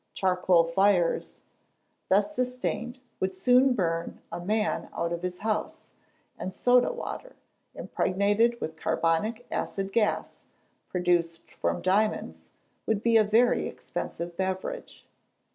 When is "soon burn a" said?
3.35-4.39